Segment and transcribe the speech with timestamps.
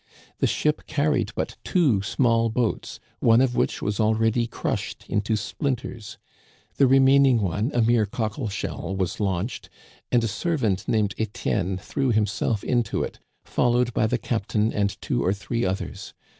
[0.39, 6.17] The ship carried but two small boats, one of which was already crushed into splinters.
[6.77, 9.69] The remaining one, a mere cockle shell, was launched,
[10.11, 15.23] and a servant named Etienne threw himself into it, followed by the captain and two
[15.23, 16.15] or three others.